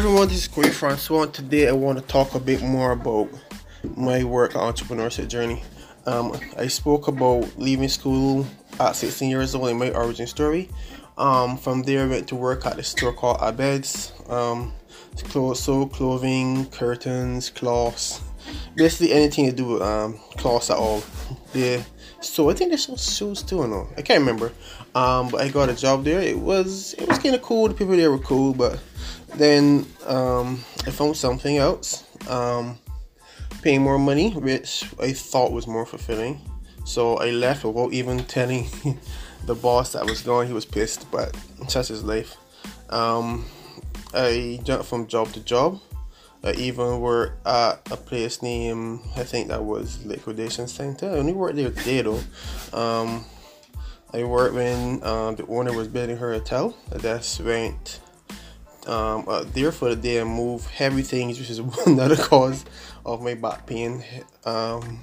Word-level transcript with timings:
Everyone, 0.00 0.28
this 0.28 0.36
is 0.36 0.48
Corey 0.48 0.70
Francois. 0.70 1.26
Today 1.26 1.66
I 1.66 1.72
want 1.72 1.98
to 1.98 2.04
talk 2.04 2.36
a 2.36 2.38
bit 2.38 2.62
more 2.62 2.92
about 2.92 3.28
my 3.96 4.22
work 4.22 4.52
entrepreneurship 4.52 5.26
journey. 5.26 5.64
Um, 6.06 6.38
I 6.56 6.68
spoke 6.68 7.08
about 7.08 7.58
leaving 7.58 7.88
school 7.88 8.46
at 8.78 8.94
16 8.94 9.28
years 9.28 9.56
old 9.56 9.70
in 9.70 9.76
my 9.76 9.90
origin 9.90 10.28
story. 10.28 10.68
Um, 11.18 11.56
from 11.56 11.82
there, 11.82 12.04
I 12.04 12.06
went 12.06 12.28
to 12.28 12.36
work 12.36 12.64
at 12.64 12.78
a 12.78 12.82
store 12.84 13.12
called 13.12 13.38
Abed's. 13.42 14.12
Um, 14.28 14.72
clothes, 15.24 15.58
so 15.58 15.86
clothing, 15.86 16.66
curtains, 16.66 17.50
cloths, 17.50 18.20
basically 18.76 19.12
anything 19.12 19.46
to 19.46 19.52
do 19.52 19.66
with 19.66 19.82
um, 19.82 20.14
cloths 20.36 20.70
at 20.70 20.76
all. 20.76 21.02
Yeah. 21.52 21.82
So 22.20 22.50
I 22.50 22.54
think 22.54 22.70
they 22.70 22.76
sell 22.76 22.96
shoes 22.96 23.42
too. 23.42 23.62
I 23.62 23.66
know. 23.66 23.88
I 23.96 24.02
can't 24.02 24.20
remember. 24.20 24.52
Um, 24.94 25.28
but 25.28 25.40
I 25.40 25.48
got 25.48 25.68
a 25.68 25.74
job 25.74 26.04
there. 26.04 26.20
It 26.20 26.38
was 26.38 26.94
it 26.94 27.08
was 27.08 27.18
kind 27.18 27.34
of 27.34 27.42
cool. 27.42 27.68
The 27.68 27.74
people 27.74 27.96
there 27.96 28.10
were 28.10 28.18
cool, 28.18 28.54
but 28.54 28.78
then 29.34 29.86
um, 30.06 30.64
I 30.86 30.90
found 30.90 31.16
something 31.16 31.58
else. 31.58 32.04
Um, 32.28 32.78
paying 33.62 33.82
more 33.82 33.98
money, 33.98 34.30
which 34.30 34.84
I 35.00 35.12
thought 35.12 35.52
was 35.52 35.66
more 35.66 35.86
fulfilling. 35.86 36.40
So 36.84 37.16
I 37.16 37.30
left 37.30 37.64
without 37.64 37.92
even 37.92 38.24
telling 38.24 38.66
the 39.46 39.54
boss 39.54 39.92
that 39.92 40.02
I 40.02 40.04
was 40.04 40.22
going. 40.22 40.48
He 40.48 40.54
was 40.54 40.64
pissed, 40.64 41.10
but 41.10 41.36
such 41.68 41.90
is 41.90 42.02
life. 42.04 42.36
Um, 42.88 43.44
I 44.14 44.60
jumped 44.62 44.86
from 44.86 45.06
job 45.06 45.32
to 45.32 45.40
job. 45.40 45.80
I 46.42 46.52
even 46.52 47.00
worked 47.00 47.46
at 47.46 47.80
a 47.90 47.96
place 47.96 48.42
named 48.42 49.00
I 49.16 49.24
think 49.24 49.48
that 49.48 49.62
was 49.62 50.04
Liquidation 50.04 50.68
Center. 50.68 51.06
I 51.10 51.18
only 51.18 51.32
worked 51.32 51.56
there 51.56 51.68
a 51.68 51.70
day 51.70 52.02
though. 52.02 52.20
Um, 52.72 53.24
I 54.14 54.22
worked 54.24 54.54
when 54.54 55.02
um, 55.04 55.36
the 55.36 55.44
owner 55.48 55.72
was 55.72 55.88
building 55.88 56.16
her 56.16 56.32
hotel. 56.32 56.74
Just 57.00 57.40
went 57.40 58.00
um, 58.88 59.24
uh, 59.28 59.44
there 59.52 59.70
for 59.70 59.90
the 59.90 59.96
day 59.96 60.18
and 60.18 60.30
move 60.30 60.66
heavy 60.66 61.02
things, 61.02 61.38
which 61.38 61.50
is 61.50 61.58
another 61.86 62.16
cause 62.16 62.64
of 63.04 63.22
my 63.22 63.34
back 63.34 63.66
pain. 63.66 64.02
Um, 64.44 65.00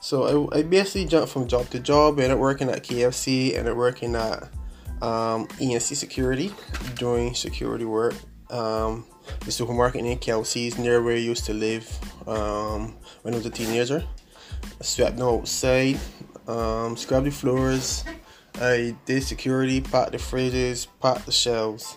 so 0.00 0.50
I, 0.52 0.58
I 0.58 0.62
basically 0.62 1.06
jumped 1.06 1.32
from 1.32 1.46
job 1.46 1.70
to 1.70 1.80
job. 1.80 2.18
Ended 2.18 2.38
working 2.38 2.68
at 2.68 2.82
KFC, 2.82 3.54
ended 3.54 3.76
working 3.76 4.14
at 4.14 4.42
um, 5.02 5.46
ENC 5.60 5.96
Security, 5.96 6.52
doing 6.96 7.34
security 7.34 7.84
work. 7.84 8.14
Um, 8.50 9.06
the 9.44 9.52
supermarket 9.52 10.04
in 10.04 10.18
Kelsey's 10.18 10.78
near 10.78 11.02
where 11.02 11.16
I 11.16 11.18
used 11.18 11.46
to 11.46 11.54
live 11.54 11.88
um, 12.28 12.94
when 13.22 13.34
I 13.34 13.38
was 13.38 13.46
a 13.46 13.50
teenager. 13.50 14.04
I 14.62 14.84
swept 14.84 15.16
them 15.16 15.26
outside, 15.26 15.98
um, 16.46 16.96
scrubbed 16.96 17.26
the 17.26 17.30
floors. 17.30 18.04
I 18.56 18.94
did 19.06 19.22
security, 19.22 19.80
packed 19.80 20.12
the 20.12 20.18
fridges, 20.18 20.86
packed 21.00 21.26
the 21.26 21.32
shelves. 21.32 21.96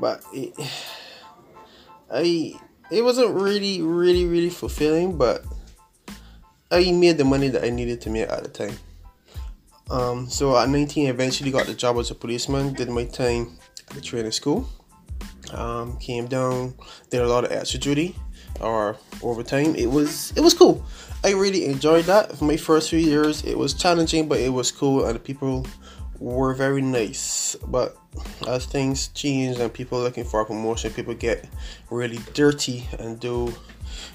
But 0.00 0.24
it, 0.32 0.54
I, 2.12 2.54
it 2.90 3.02
wasn't 3.02 3.34
really, 3.34 3.82
really, 3.82 4.26
really 4.26 4.50
fulfilling. 4.50 5.16
But 5.16 5.44
I 6.70 6.90
made 6.92 7.18
the 7.18 7.24
money 7.24 7.48
that 7.48 7.64
I 7.64 7.70
needed 7.70 8.00
to 8.02 8.10
make 8.10 8.28
at 8.28 8.42
the 8.42 8.48
time. 8.48 8.78
Um, 9.90 10.28
so 10.28 10.56
at 10.56 10.68
19, 10.68 11.06
I 11.06 11.10
eventually 11.10 11.50
got 11.50 11.66
the 11.66 11.74
job 11.74 11.98
as 11.98 12.10
a 12.10 12.14
policeman. 12.14 12.72
Did 12.72 12.88
my 12.88 13.04
time 13.04 13.58
at 13.88 13.94
the 13.94 14.00
training 14.00 14.32
school. 14.32 14.68
Um, 15.52 15.98
came 15.98 16.26
down, 16.26 16.74
did 17.10 17.20
a 17.20 17.28
lot 17.28 17.44
of 17.44 17.52
extra 17.52 17.78
duty 17.78 18.16
or 18.60 18.96
overtime. 19.22 19.74
It 19.76 19.86
was 19.86 20.32
it 20.36 20.40
was 20.40 20.54
cool. 20.54 20.84
I 21.22 21.32
really 21.32 21.66
enjoyed 21.66 22.06
that. 22.06 22.36
For 22.36 22.44
my 22.44 22.56
first 22.56 22.90
few 22.90 22.98
years, 22.98 23.44
it 23.44 23.56
was 23.56 23.74
challenging, 23.74 24.28
but 24.28 24.40
it 24.40 24.52
was 24.52 24.72
cool, 24.72 25.04
and 25.06 25.14
the 25.14 25.20
people 25.20 25.66
were 26.18 26.54
very 26.54 26.82
nice. 26.82 27.56
But 27.66 27.96
as 28.46 28.66
things 28.66 29.08
change 29.08 29.58
and 29.58 29.72
people 29.72 30.00
looking 30.00 30.24
for 30.24 30.40
a 30.40 30.44
promotion, 30.44 30.92
people 30.92 31.14
get 31.14 31.48
really 31.90 32.18
dirty 32.32 32.88
and 32.98 33.18
do 33.20 33.52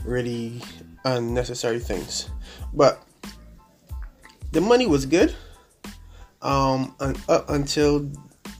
really 0.06 0.62
unnecessary 1.06 1.80
things. 1.80 2.30
But 2.74 3.04
the 4.52 4.62
money 4.62 4.88
was 4.88 5.06
good 5.06 5.36
um, 6.42 6.96
and 7.00 7.20
up 7.28 7.50
until 7.50 8.10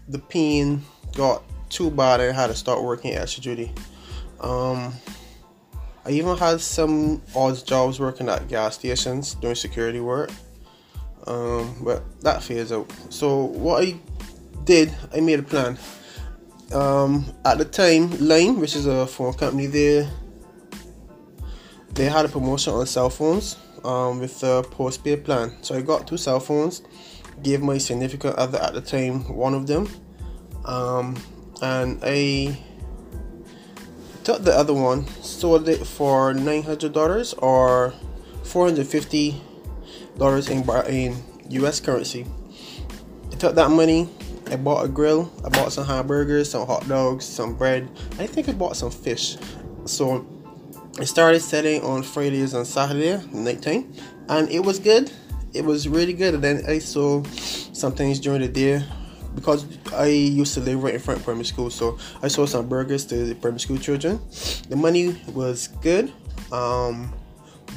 the 0.08 0.20
pain 0.20 0.84
got 1.16 1.44
too 1.70 1.90
bad, 1.90 2.20
I 2.20 2.32
had 2.32 2.48
to 2.48 2.56
start 2.56 2.84
working 2.84 3.14
extra 3.14 3.44
duty. 3.44 3.72
Um, 4.42 4.94
I 6.06 6.12
even 6.12 6.38
had 6.38 6.60
some 6.62 7.22
odd 7.36 7.66
jobs 7.66 8.00
working 8.00 8.30
at 8.30 8.48
gas 8.48 8.76
stations 8.76 9.36
doing 9.36 9.56
security 9.56 10.00
work. 10.00 10.32
Um, 11.28 11.76
but 11.84 12.04
that 12.22 12.42
phased 12.42 12.74
out. 12.74 12.92
So 13.10 13.46
what 13.46 13.84
I 13.84 14.00
did, 14.66 14.94
I 15.14 15.20
made 15.20 15.40
a 15.40 15.44
plan. 15.44 15.78
Um, 16.74 17.26
at 17.46 17.58
the 17.58 17.66
time, 17.66 18.12
Lime, 18.20 18.60
which 18.60 18.76
is 18.76 18.86
a 18.86 19.08
phone 19.08 19.34
company, 19.34 19.66
they 19.66 20.08
they 21.94 22.06
had 22.06 22.26
a 22.26 22.30
promotion 22.30 22.74
on 22.74 22.86
cell 22.86 23.10
phones 23.10 23.58
um, 23.84 24.20
with 24.20 24.40
the 24.40 24.64
postpaid 24.64 25.26
plan. 25.26 25.52
So 25.62 25.76
I 25.76 25.82
got 25.82 26.08
two 26.08 26.18
cell 26.18 26.40
phones 26.40 26.84
gave 27.44 27.62
my 27.62 27.78
significant 27.78 28.36
other 28.36 28.58
at 28.60 28.74
the 28.74 28.82
time 28.82 29.22
one 29.36 29.54
of 29.54 29.68
them, 29.68 29.90
um, 30.66 31.16
and 31.62 32.00
I 32.04 32.60
took 34.24 34.44
the 34.44 34.52
other 34.52 34.74
one, 34.74 35.08
sold 35.24 35.70
it 35.70 35.86
for 35.86 36.34
nine 36.34 36.64
hundred 36.64 36.94
dollars 36.94 37.34
or 37.34 37.94
four 38.44 38.66
hundred 38.66 38.88
fifty 38.88 39.42
dollars 40.18 40.50
in 40.50 40.68
in 40.88 41.16
U.S. 41.50 41.80
currency. 41.80 42.26
I 43.32 43.36
took 43.36 43.56
that 43.56 43.70
money. 43.70 44.10
I 44.52 44.56
bought 44.56 44.86
a 44.86 44.88
grill. 44.88 45.32
I 45.46 45.50
bought 45.50 45.72
some 45.72 45.86
hamburgers, 45.86 46.52
some 46.52 46.66
hot 46.66 46.88
dogs, 46.88 47.26
some 47.26 47.56
bread. 47.56 47.90
I 48.18 48.28
think 48.28 48.50
I 48.50 48.54
bought 48.54 48.76
some 48.76 48.92
fish. 48.92 49.38
So 49.86 50.26
I 51.00 51.04
started 51.04 51.42
selling 51.42 51.82
on 51.84 52.04
Fridays 52.04 52.54
and 52.54 52.66
Saturday 52.66 53.24
nighttime, 53.32 53.94
and 54.28 54.50
it 54.50 54.60
was 54.60 54.80
good 54.80 55.12
it 55.54 55.66
was 55.66 55.88
really 55.88 56.14
good. 56.14 56.36
And 56.36 56.44
then 56.44 56.66
I 56.68 56.80
saw 56.80 57.24
some 57.24 57.94
things 57.94 58.20
during 58.20 58.42
the 58.42 58.48
day 58.48 58.84
because 59.36 59.66
I 59.94 60.08
used 60.08 60.54
to 60.56 60.60
live 60.60 60.84
right 60.84 60.94
in 60.94 61.00
front 61.00 61.20
of 61.20 61.26
primary 61.26 61.46
school, 61.46 61.70
so 61.70 61.98
I 62.22 62.28
saw 62.28 62.46
some 62.46 62.68
burgers 62.68 63.06
to 63.08 63.26
the 63.26 63.36
primary 63.36 63.60
school 63.60 63.78
children. 63.78 64.20
The 64.70 64.76
money 64.76 65.22
was 65.34 65.68
good, 65.82 66.12
um, 66.52 67.14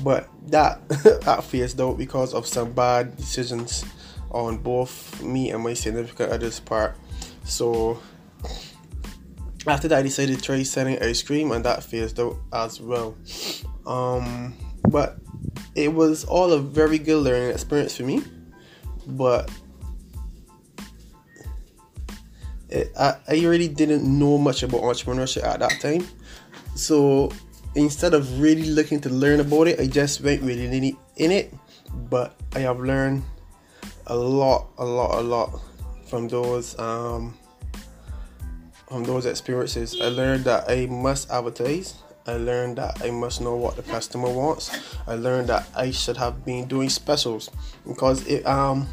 but 0.02 0.28
that 0.48 0.86
that 1.24 1.44
phased 1.44 1.80
out 1.80 1.98
because 1.98 2.34
of 2.34 2.46
some 2.46 2.72
bad 2.72 3.16
decisions 3.16 3.84
on 4.32 4.58
both 4.58 5.22
me 5.22 5.50
and 5.50 5.62
my 5.62 5.74
significant 5.74 6.32
other's 6.32 6.58
part. 6.58 6.96
So 7.44 8.00
after 9.66 9.88
that, 9.88 9.98
I 9.98 10.02
decided 10.02 10.36
to 10.36 10.42
try 10.42 10.62
selling 10.62 11.00
ice 11.02 11.22
cream, 11.22 11.52
and 11.52 11.64
that 11.64 11.84
phased 11.84 12.18
out 12.18 12.36
as 12.52 12.80
well. 12.80 13.16
Um, 13.86 14.54
but 14.88 15.18
it 15.74 15.92
was 15.92 16.24
all 16.24 16.52
a 16.52 16.58
very 16.58 16.98
good 16.98 17.22
learning 17.22 17.50
experience 17.50 17.96
for 17.96 18.02
me. 18.02 18.22
But 19.06 19.50
it, 22.68 22.92
I, 22.98 23.16
I 23.28 23.34
really 23.44 23.68
didn't 23.68 24.04
know 24.04 24.38
much 24.38 24.62
about 24.62 24.82
entrepreneurship 24.82 25.44
at 25.44 25.60
that 25.60 25.80
time. 25.80 26.06
So 26.74 27.30
instead 27.74 28.14
of 28.14 28.40
really 28.40 28.70
looking 28.70 29.00
to 29.02 29.10
learn 29.10 29.40
about 29.40 29.68
it, 29.68 29.78
I 29.78 29.86
just 29.86 30.20
went 30.22 30.42
really 30.42 30.96
in 31.16 31.30
it. 31.30 31.54
But 32.08 32.34
I 32.54 32.60
have 32.60 32.80
learned 32.80 33.22
a 34.12 34.14
lot, 34.14 34.68
a 34.78 34.84
lot, 34.84 35.18
a 35.18 35.22
lot 35.22 35.60
from 36.06 36.28
those 36.28 36.78
um, 36.78 37.34
from 38.88 39.04
those 39.04 39.26
experiences. 39.26 39.98
I 40.00 40.08
learned 40.08 40.44
that 40.44 40.70
I 40.70 40.86
must 40.86 41.30
advertise 41.30 42.02
I 42.26 42.34
learned 42.34 42.78
that 42.78 43.02
I 43.02 43.10
must 43.10 43.40
know 43.40 43.56
what 43.56 43.76
the 43.76 43.82
customer 43.82 44.30
wants. 44.30 44.70
I 45.06 45.14
learned 45.14 45.48
that 45.48 45.66
I 45.74 45.90
should 45.90 46.16
have 46.16 46.44
been 46.44 46.68
doing 46.68 46.88
specials 46.88 47.50
because 47.86 48.26
it 48.26 48.46
um 48.46 48.88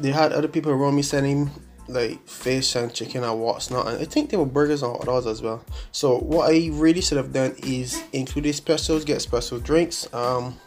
they 0.00 0.10
had 0.10 0.32
other 0.32 0.48
people 0.48 0.72
around 0.72 0.94
me 0.94 1.02
selling 1.02 1.50
like 1.86 2.26
fish 2.26 2.76
and 2.76 2.94
chicken 2.94 3.24
and 3.24 3.40
what's 3.40 3.70
not 3.70 3.86
and 3.86 4.00
I 4.00 4.04
think 4.04 4.30
they 4.30 4.36
were 4.36 4.46
burgers 4.46 4.82
and 4.82 4.92
hot 4.92 5.04
dogs 5.04 5.26
as 5.26 5.42
well. 5.42 5.64
So 5.92 6.18
what 6.18 6.50
I 6.50 6.70
really 6.72 7.00
should 7.00 7.18
have 7.18 7.32
done 7.32 7.54
is 7.62 8.02
include 8.12 8.54
specials, 8.54 9.04
get 9.04 9.20
special 9.20 9.58
drinks, 9.58 10.12
um 10.14 10.58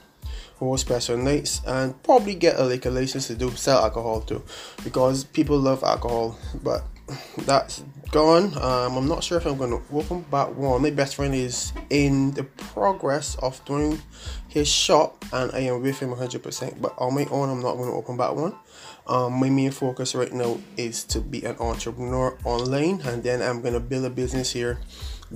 or 0.59 0.77
special 0.77 1.17
nights 1.17 1.61
and 1.65 2.01
probably 2.03 2.35
get 2.35 2.59
a 2.59 2.63
liquor 2.63 2.89
license 2.89 3.27
to 3.27 3.35
do 3.35 3.51
sell 3.51 3.83
alcohol 3.83 4.21
too 4.21 4.43
because 4.83 5.23
people 5.23 5.57
love 5.57 5.83
alcohol 5.83 6.37
but 6.63 6.83
that's 7.45 7.83
gone. 8.11 8.53
Um, 8.57 8.97
I'm 8.97 9.07
not 9.07 9.23
sure 9.23 9.37
if 9.37 9.45
I'm 9.45 9.57
going 9.57 9.71
to 9.71 9.81
open 9.93 10.21
back 10.23 10.55
one. 10.55 10.81
My 10.81 10.91
best 10.91 11.15
friend 11.15 11.33
is 11.33 11.73
in 11.89 12.31
the 12.31 12.43
progress 12.43 13.35
of 13.35 13.63
doing 13.65 14.01
his 14.47 14.67
shop, 14.67 15.23
and 15.31 15.51
I 15.53 15.59
am 15.59 15.81
with 15.81 15.99
him 15.99 16.13
100%. 16.13 16.81
But 16.81 16.93
on 16.97 17.15
my 17.15 17.25
own, 17.31 17.49
I'm 17.49 17.61
not 17.61 17.75
going 17.75 17.89
to 17.89 17.95
open 17.95 18.17
back 18.17 18.35
one. 18.35 18.55
Um, 19.07 19.33
my 19.39 19.49
main 19.49 19.71
focus 19.71 20.15
right 20.15 20.31
now 20.33 20.57
is 20.75 21.05
to 21.05 21.21
be 21.21 21.43
an 21.45 21.55
entrepreneur 21.59 22.37
online, 22.43 23.01
and 23.01 23.23
then 23.23 23.41
I'm 23.41 23.61
going 23.61 23.73
to 23.73 23.79
build 23.79 24.05
a 24.05 24.09
business 24.09 24.51
here 24.51 24.79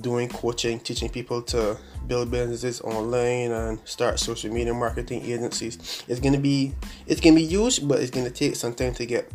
doing 0.00 0.28
coaching, 0.28 0.80
teaching 0.80 1.08
people 1.08 1.42
to 1.42 1.76
build 2.06 2.30
businesses 2.30 2.80
online 2.80 3.50
and 3.50 3.78
start 3.84 4.18
social 4.18 4.52
media 4.52 4.74
marketing 4.74 5.22
agencies. 5.22 6.04
It's 6.08 6.20
gonna 6.20 6.40
be 6.40 6.74
it's 7.06 7.20
gonna 7.20 7.36
be 7.36 7.46
huge, 7.46 7.86
but 7.86 8.00
it's 8.00 8.10
gonna 8.10 8.30
take 8.30 8.56
some 8.56 8.74
time 8.74 8.94
to 8.94 9.06
get 9.06 9.30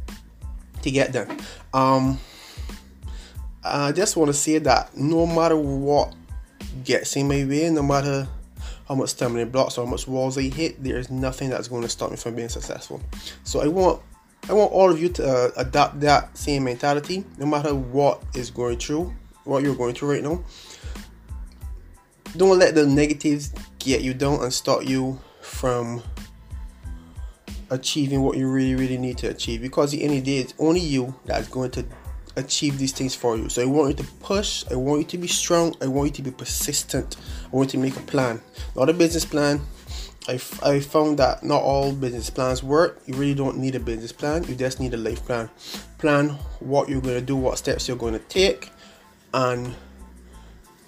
to 0.81 0.91
get 0.91 1.11
done. 1.11 1.39
Um, 1.73 2.19
I 3.63 3.91
just 3.91 4.15
want 4.15 4.29
to 4.29 4.33
say 4.33 4.59
that 4.59 4.95
no 4.95 5.25
matter 5.25 5.57
what 5.57 6.15
gets 6.83 7.15
in 7.15 7.27
my 7.27 7.43
way, 7.45 7.69
no 7.69 7.83
matter 7.83 8.27
how 8.87 8.95
much 8.95 9.09
stumbling 9.09 9.49
blocks 9.49 9.77
or 9.77 9.85
how 9.85 9.91
much 9.91 10.07
walls 10.07 10.37
I 10.37 10.43
hit, 10.43 10.81
there 10.81 10.97
is 10.97 11.09
nothing 11.09 11.49
that's 11.49 11.67
going 11.67 11.81
to 11.81 11.89
stop 11.89 12.11
me 12.11 12.17
from 12.17 12.35
being 12.35 12.49
successful. 12.49 13.01
So 13.43 13.61
I 13.61 13.67
want 13.67 14.01
I 14.49 14.53
want 14.53 14.71
all 14.71 14.89
of 14.89 15.01
you 15.01 15.09
to 15.09 15.27
uh, 15.27 15.51
adopt 15.57 15.99
that 16.01 16.37
same 16.37 16.63
mentality, 16.63 17.25
no 17.37 17.45
matter 17.45 17.75
what 17.75 18.23
is 18.33 18.49
going 18.49 18.77
through, 18.77 19.13
what 19.47 19.63
you're 19.63 19.75
going 19.75 19.95
through 19.95 20.11
right 20.11 20.23
now. 20.23 20.43
Don't 22.35 22.59
let 22.59 22.75
the 22.75 22.85
negatives 22.85 23.53
get 23.79 24.01
you 24.01 24.13
down 24.13 24.43
and 24.43 24.53
stop 24.53 24.85
you 24.85 25.19
from 25.41 26.03
achieving 27.69 28.21
what 28.21 28.37
you 28.37 28.49
really, 28.49 28.75
really 28.75 28.97
need 28.97 29.17
to 29.19 29.27
achieve. 29.27 29.61
Because 29.61 29.93
at 29.93 29.99
the 29.99 30.05
end 30.05 30.17
of 30.17 30.25
the 30.25 30.31
day, 30.31 30.37
it's 30.39 30.53
only 30.59 30.79
you 30.79 31.15
that's 31.25 31.47
going 31.47 31.71
to 31.71 31.85
achieve 32.35 32.77
these 32.77 32.91
things 32.91 33.15
for 33.15 33.35
you. 33.35 33.49
So 33.49 33.61
I 33.61 33.65
want 33.65 33.89
you 33.97 34.03
to 34.03 34.11
push, 34.19 34.63
I 34.71 34.75
want 34.75 35.01
you 35.01 35.07
to 35.07 35.17
be 35.17 35.27
strong, 35.27 35.75
I 35.81 35.87
want 35.87 36.09
you 36.09 36.13
to 36.15 36.21
be 36.21 36.31
persistent, 36.31 37.17
I 37.45 37.55
want 37.55 37.73
you 37.73 37.79
to 37.79 37.85
make 37.85 37.97
a 37.97 38.03
plan. 38.03 38.41
Not 38.75 38.89
a 38.89 38.93
business 38.93 39.25
plan. 39.25 39.61
I, 40.27 40.33
I 40.61 40.81
found 40.81 41.19
that 41.19 41.43
not 41.43 41.61
all 41.63 41.93
business 41.93 42.29
plans 42.29 42.61
work. 42.61 43.01
You 43.05 43.13
really 43.13 43.33
don't 43.33 43.57
need 43.57 43.75
a 43.75 43.79
business 43.79 44.11
plan, 44.11 44.43
you 44.43 44.55
just 44.55 44.79
need 44.79 44.93
a 44.93 44.97
life 44.97 45.25
plan. 45.25 45.49
Plan 45.97 46.29
what 46.59 46.89
you're 46.89 47.01
going 47.01 47.15
to 47.15 47.25
do, 47.25 47.35
what 47.35 47.57
steps 47.57 47.87
you're 47.87 47.97
going 47.97 48.13
to 48.13 48.19
take, 48.19 48.69
and 49.37 49.75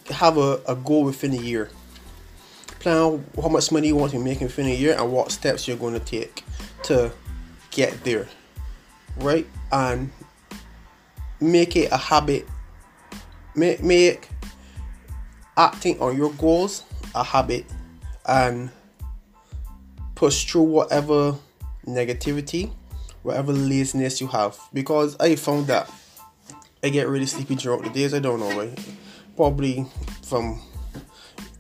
have 0.10 0.38
a, 0.38 0.60
a 0.68 0.76
goal 0.76 1.04
within 1.04 1.34
a 1.34 1.42
year. 1.42 1.70
Plan 2.80 3.24
how 3.40 3.48
much 3.48 3.72
money 3.72 3.90
you 3.90 3.96
want 3.96 4.12
to 4.14 4.20
making 4.20 4.48
within 4.48 4.66
a 4.66 4.76
year 4.76 4.96
and 4.98 5.12
what 5.12 5.32
steps 5.32 5.68
you're 5.68 5.78
going 5.78 5.94
to 5.94 6.00
take 6.00 6.44
to 6.84 7.12
get 7.70 8.04
there. 8.04 8.28
Right? 9.18 9.46
And 9.72 10.12
make 11.40 11.76
it 11.76 11.92
a 11.92 11.98
habit 11.98 12.48
make, 13.56 13.84
make 13.84 14.30
acting 15.56 16.00
on 16.02 16.18
your 16.18 16.32
goals 16.34 16.84
a 17.14 17.24
habit 17.24 17.66
and 18.26 18.72
push 20.16 20.46
through 20.46 20.64
whatever 20.64 21.36
negativity 21.86 22.72
whatever 23.24 23.52
laziness 23.54 24.20
you 24.20 24.28
have 24.28 24.60
because 24.74 25.16
i 25.20 25.36
found 25.36 25.68
that 25.68 25.90
i 26.84 26.90
get 26.90 27.08
really 27.08 27.26
sleepy 27.26 27.56
throughout 27.56 27.84
the 27.84 27.90
days 27.90 28.14
i 28.14 28.20
don't 28.20 28.40
know 28.40 28.56
why 28.56 28.74
probably 29.36 29.86
from 30.24 30.62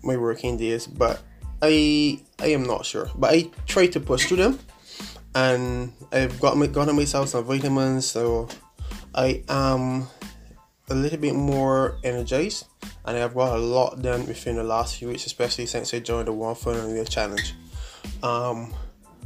my 0.03 0.15
working 0.15 0.57
days 0.57 0.87
but 0.87 1.21
i 1.61 2.19
i 2.39 2.47
am 2.47 2.63
not 2.63 2.85
sure 2.85 3.09
but 3.15 3.31
i 3.33 3.49
try 3.67 3.87
to 3.87 3.99
push 3.99 4.25
through 4.25 4.37
them 4.37 4.59
and 5.35 5.93
i've 6.11 6.39
got 6.39 6.57
my 6.57 6.67
gotten 6.67 6.95
myself 6.95 7.29
some 7.29 7.43
vitamins 7.43 8.05
so 8.05 8.47
I 9.13 9.43
am 9.49 10.07
a 10.89 10.93
little 10.93 11.19
bit 11.19 11.35
more 11.35 11.97
energized 12.03 12.65
and 13.05 13.17
I've 13.17 13.33
got 13.33 13.55
a 13.55 13.59
lot 13.59 14.01
done 14.01 14.25
within 14.27 14.55
the 14.55 14.63
last 14.63 14.97
few 14.97 15.07
weeks, 15.07 15.25
especially 15.25 15.65
since 15.65 15.93
I 15.93 15.99
joined 15.99 16.27
the 16.27 16.33
One 16.33 16.55
Fun 16.55 16.89
Year 16.89 17.05
Challenge. 17.05 17.53
Um, 18.21 18.73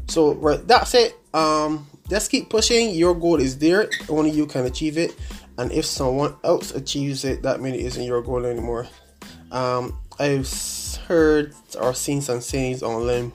so 0.08 0.34
right, 0.36 0.66
that's 0.68 0.94
it. 0.94 1.16
Um, 1.34 1.88
just 2.10 2.32
keep 2.32 2.50
pushing. 2.50 2.92
Your 2.92 3.14
goal 3.14 3.40
is 3.40 3.58
there. 3.58 3.90
Only 4.10 4.32
you 4.32 4.46
can 4.46 4.66
achieve 4.66 4.98
it. 4.98 5.16
And 5.58 5.72
if 5.72 5.86
someone 5.86 6.36
else 6.44 6.72
achieves 6.72 7.26
it, 7.26 7.44
that 7.44 7.62
means 7.62 7.78
it 7.78 7.86
isn't 7.86 8.04
your 8.04 8.22
goal 8.22 8.46
anymore. 8.46 8.88
Um, 9.52 10.00
I've 10.20 10.50
heard 11.08 11.54
or 11.80 11.94
seen 11.94 12.22
some 12.22 12.42
sayings 12.42 12.82
online. 12.82 13.32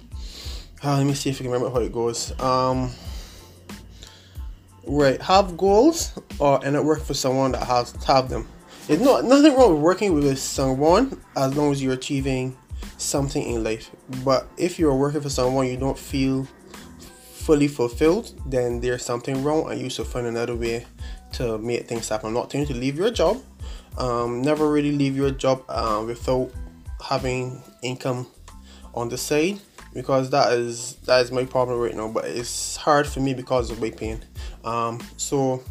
Uh, 0.82 0.96
let 0.98 1.06
me 1.06 1.14
see 1.14 1.30
if 1.30 1.36
I 1.36 1.42
can 1.44 1.50
remember 1.50 1.72
how 1.72 1.80
it 1.80 1.92
goes. 1.92 2.38
Um, 2.40 2.92
right 4.88 5.20
have 5.20 5.56
goals 5.56 6.18
or 6.38 6.64
end 6.64 6.76
up 6.76 6.84
working 6.84 7.04
for 7.04 7.14
someone 7.14 7.52
that 7.52 7.62
has 7.62 7.92
have 8.04 8.28
them 8.28 8.48
it's 8.88 9.02
not 9.02 9.24
nothing 9.24 9.54
wrong 9.54 9.74
with 9.74 9.82
working 9.82 10.14
with 10.14 10.38
someone 10.38 11.20
as 11.36 11.54
long 11.54 11.70
as 11.70 11.82
you're 11.82 11.92
achieving 11.92 12.56
something 12.96 13.42
in 13.42 13.62
life 13.62 13.90
but 14.24 14.48
if 14.56 14.78
you're 14.78 14.94
working 14.94 15.20
for 15.20 15.28
someone 15.28 15.66
you 15.66 15.76
don't 15.76 15.98
feel 15.98 16.48
fully 17.32 17.68
fulfilled 17.68 18.40
then 18.46 18.80
there's 18.80 19.04
something 19.04 19.44
wrong 19.44 19.70
and 19.70 19.80
you 19.80 19.90
should 19.90 20.06
find 20.06 20.26
another 20.26 20.54
way 20.54 20.86
to 21.32 21.58
make 21.58 21.86
things 21.86 22.08
happen 22.08 22.28
i'm 22.28 22.34
not 22.34 22.50
telling 22.50 22.66
you 22.66 22.74
to 22.74 22.78
leave 22.80 22.96
your 22.96 23.10
job 23.10 23.42
um, 23.98 24.42
never 24.42 24.70
really 24.70 24.92
leave 24.92 25.16
your 25.16 25.30
job 25.32 25.64
uh, 25.68 26.02
without 26.06 26.50
having 27.04 27.62
income 27.82 28.26
on 28.94 29.08
the 29.08 29.18
side 29.18 29.58
because 29.92 30.30
that 30.30 30.52
is 30.52 30.94
that 31.06 31.20
is 31.20 31.32
my 31.32 31.44
problem 31.44 31.78
right 31.80 31.96
now 31.96 32.08
but 32.08 32.24
it's 32.24 32.76
hard 32.76 33.06
for 33.06 33.20
me 33.20 33.34
because 33.34 33.70
of 33.70 33.80
my 33.80 33.90
pain 33.90 34.22
um, 34.64 35.00
so 35.16 35.62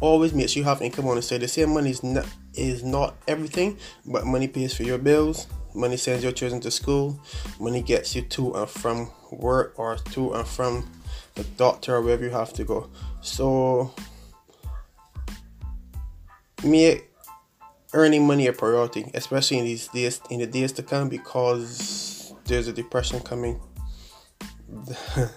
always 0.00 0.32
make 0.32 0.48
sure 0.48 0.60
you 0.60 0.64
have 0.64 0.82
income 0.82 1.06
on 1.08 1.16
the 1.16 1.22
side. 1.22 1.40
The 1.40 1.48
same 1.48 1.72
money 1.72 1.90
is 1.90 2.02
not 2.02 2.26
is 2.54 2.82
not 2.82 3.14
everything, 3.28 3.78
but 4.04 4.26
money 4.26 4.48
pays 4.48 4.74
for 4.74 4.82
your 4.82 4.98
bills. 4.98 5.46
Money 5.74 5.96
sends 5.96 6.24
your 6.24 6.32
children 6.32 6.60
to 6.62 6.70
school. 6.70 7.20
Money 7.60 7.82
gets 7.82 8.16
you 8.16 8.22
to 8.22 8.54
and 8.54 8.68
from 8.68 9.10
work 9.30 9.74
or 9.76 9.96
to 9.96 10.32
and 10.32 10.46
from 10.46 10.90
the 11.36 11.44
doctor 11.44 11.96
or 11.96 12.02
wherever 12.02 12.24
you 12.24 12.30
have 12.30 12.52
to 12.54 12.64
go. 12.64 12.90
So 13.20 13.94
make 16.64 17.10
earning 17.92 18.26
money 18.26 18.46
a 18.46 18.52
priority, 18.52 19.10
especially 19.14 19.58
in 19.58 19.64
these 19.64 19.88
days 19.88 20.20
in 20.30 20.40
the 20.40 20.46
days 20.46 20.72
to 20.72 20.82
come 20.82 21.08
because 21.08 22.32
there's 22.44 22.68
a 22.68 22.72
depression 22.72 23.20
coming. 23.20 23.60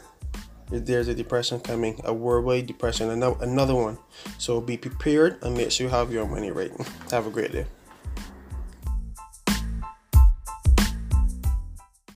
there's 0.72 1.08
a 1.08 1.16
depression 1.16 1.60
coming, 1.60 2.00
a 2.04 2.14
worldwide 2.14 2.68
depression, 2.68 3.10
another 3.10 3.38
another 3.42 3.76
one. 3.76 3.98
So 4.38 4.62
be 4.62 4.78
prepared 4.78 5.42
and 5.44 5.56
make 5.56 5.72
sure 5.72 5.88
you 5.88 5.92
have 5.92 6.12
your 6.12 6.28
money 6.28 6.52
right. 6.52 6.72
Have 7.12 7.28
a 7.28 7.30
great 7.30 7.52
day. 7.52 7.66